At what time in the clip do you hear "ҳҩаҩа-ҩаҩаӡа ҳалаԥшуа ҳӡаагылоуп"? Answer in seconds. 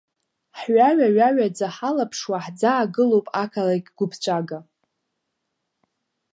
0.59-3.27